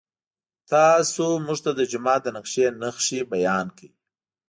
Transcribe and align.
تاسو 0.71 1.25
موږ 1.45 1.59
ته 1.65 1.71
د 1.77 1.79
جومات 1.91 2.19
د 2.23 2.27
نقشې 2.37 2.65
نښې 2.81 3.19
بیان 3.31 3.67
کړئ. 3.77 3.89